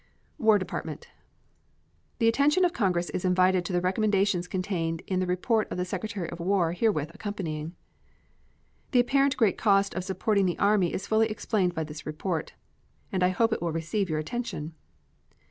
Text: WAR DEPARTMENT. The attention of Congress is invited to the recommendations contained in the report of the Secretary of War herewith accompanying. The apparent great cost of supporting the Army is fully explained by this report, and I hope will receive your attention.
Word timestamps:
WAR 0.39 0.57
DEPARTMENT. 0.57 1.09
The 2.17 2.27
attention 2.27 2.65
of 2.65 2.73
Congress 2.73 3.11
is 3.11 3.23
invited 3.23 3.63
to 3.65 3.71
the 3.73 3.81
recommendations 3.81 4.47
contained 4.47 5.03
in 5.05 5.19
the 5.19 5.27
report 5.27 5.67
of 5.69 5.77
the 5.77 5.85
Secretary 5.85 6.27
of 6.31 6.39
War 6.39 6.71
herewith 6.71 7.11
accompanying. 7.13 7.75
The 8.93 8.99
apparent 8.99 9.37
great 9.37 9.59
cost 9.59 9.93
of 9.93 10.03
supporting 10.03 10.47
the 10.47 10.57
Army 10.57 10.91
is 10.91 11.05
fully 11.05 11.27
explained 11.29 11.75
by 11.75 11.83
this 11.83 12.07
report, 12.07 12.53
and 13.11 13.21
I 13.21 13.29
hope 13.29 13.53
will 13.61 13.71
receive 13.71 14.09
your 14.09 14.17
attention. 14.17 14.73